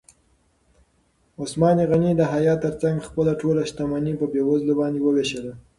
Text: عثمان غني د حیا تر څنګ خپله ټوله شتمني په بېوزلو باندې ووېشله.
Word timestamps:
عثمان 1.41 1.77
غني 1.89 2.11
د 2.17 2.21
حیا 2.31 2.53
تر 2.63 2.73
څنګ 2.81 2.95
خپله 3.07 3.31
ټوله 3.41 3.61
شتمني 3.69 4.13
په 4.19 4.25
بېوزلو 4.33 4.73
باندې 4.81 4.99
ووېشله. 5.01 5.53